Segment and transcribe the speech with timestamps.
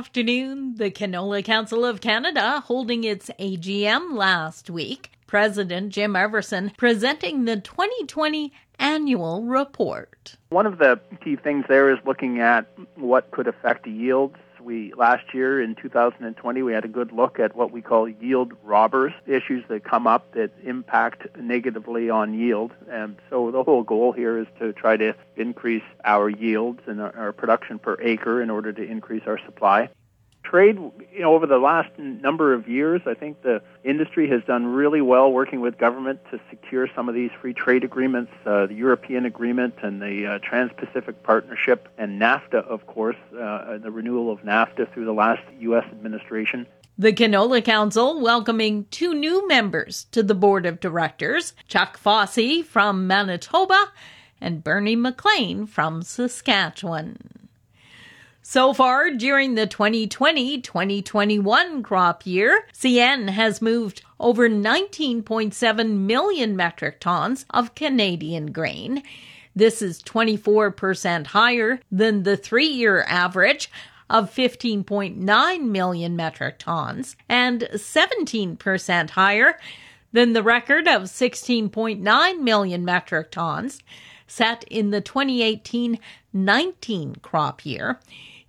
[0.00, 0.76] afternoon.
[0.76, 5.12] The Canola Council of Canada holding its AGM last week.
[5.26, 10.36] President Jim Everson presenting the 2020 annual report.
[10.48, 15.34] One of the key things there is looking at what could affect yields we last
[15.34, 19.64] year in 2020 we had a good look at what we call yield robbers, issues
[19.68, 22.72] that come up that impact negatively on yield.
[22.90, 27.30] And so the whole goal here is to try to increase our yields and our,
[27.32, 29.88] production per acre in order to increase our supply
[30.42, 34.66] trade, you know, over the last number of years, I think the industry has done
[34.66, 38.74] really well working with government to secure some of these free trade agreements, uh, the
[38.74, 44.40] European Agreement and the uh, Trans-Pacific Partnership, and NAFTA, of course, uh, the renewal of
[44.40, 45.84] NAFTA through the last U.S.
[45.90, 46.66] administration.
[46.98, 53.06] The Canola Council welcoming two new members to the board of directors Chuck Fossay from
[53.06, 53.92] Manitoba
[54.40, 57.48] and Bernie McLean from Saskatchewan.
[58.42, 67.00] So far, during the 2020 2021 crop year, CN has moved over 19.7 million metric
[67.00, 69.02] tons of Canadian grain.
[69.54, 73.70] This is 24% higher than the three year average
[74.08, 79.58] of 15.9 million metric tons and 17% higher
[80.12, 83.82] than the record of 16.9 million metric tons
[84.26, 85.98] set in the 2018
[86.32, 87.98] 19 crop year.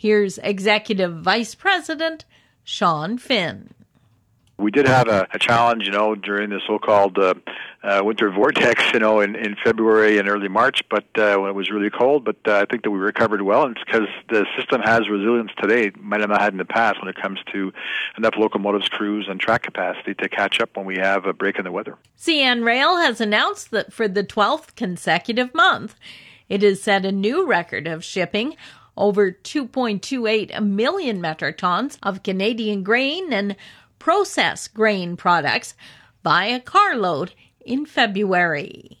[0.00, 2.24] Here's Executive Vice President
[2.62, 3.70] Sean Finn.
[4.56, 7.34] We did have a, a challenge, you know, during the so-called uh,
[7.82, 11.56] uh, winter vortex, you know, in, in February and early March, but uh, when it
[11.56, 12.24] was really cold.
[12.24, 15.50] But uh, I think that we recovered well, and it's because the system has resilience
[15.60, 17.72] today, might have not had in the past when it comes to
[18.16, 21.64] enough locomotives, crews, and track capacity to catch up when we have a break in
[21.64, 21.98] the weather.
[22.16, 25.96] CN Rail has announced that for the 12th consecutive month,
[26.48, 28.54] it has set a new record of shipping
[28.98, 33.56] over 2.28 million metric tons of Canadian grain and
[33.98, 35.74] processed grain products
[36.22, 38.98] by a carload in February.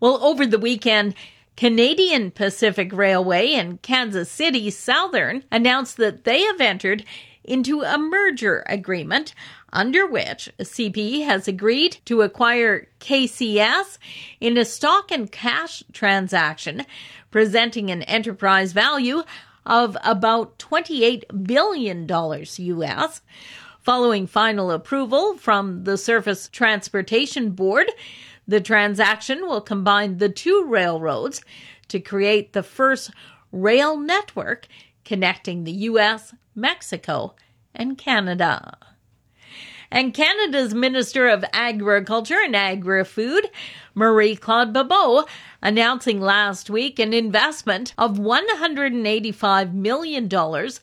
[0.00, 1.14] Well, over the weekend,
[1.56, 7.04] Canadian Pacific Railway and Kansas City Southern announced that they have entered
[7.46, 9.34] into a merger agreement
[9.72, 13.98] under which CP has agreed to acquire KCS
[14.40, 16.84] in a stock and cash transaction
[17.30, 19.22] presenting an enterprise value
[19.66, 23.20] of about $28 billion US.
[23.82, 27.90] Following final approval from the Surface Transportation Board,
[28.48, 31.42] the transaction will combine the two railroads
[31.88, 33.10] to create the first
[33.52, 34.66] rail network
[35.06, 37.34] connecting the U.S., Mexico,
[37.74, 38.76] and Canada.
[39.90, 43.48] And Canada's Minister of Agriculture and Agri-Food,
[43.94, 45.26] Marie-Claude Bibeau,
[45.62, 50.28] announcing last week an investment of $185 million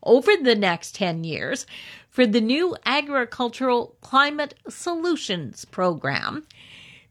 [0.04, 1.68] over the next 10 years
[2.10, 6.46] for the new Agricultural Climate Solutions Program.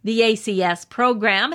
[0.04, 1.54] The ACS program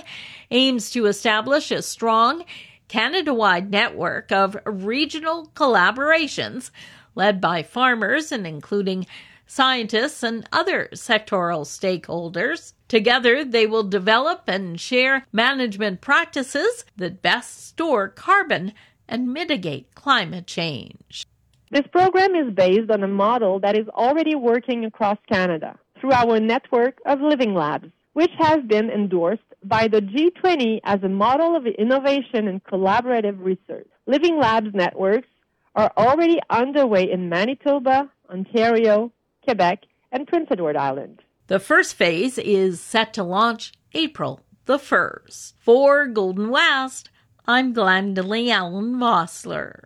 [0.51, 2.45] aims to establish a strong
[2.87, 6.71] Canada wide network of regional collaborations
[7.15, 9.05] led by farmers and including
[9.47, 12.73] scientists, and other sectoral stakeholders.
[12.87, 18.73] Together, they will develop and share management practices that best store carbon
[19.07, 21.25] and mitigate climate change.
[21.71, 26.39] This program is based on a model that is already working across Canada through our
[26.39, 31.67] network of Living Labs, which has been endorsed by the G20 as a model of
[31.67, 33.87] innovation and collaborative research.
[34.07, 35.27] Living Labs networks
[35.75, 39.11] are already underway in Manitoba, Ontario,
[39.43, 41.21] Quebec, and Prince Edward Island.
[41.45, 45.53] The first phase is set to launch April the 1st.
[45.59, 47.11] For Golden West,
[47.45, 49.83] I'm Glendalee Allen Vossler.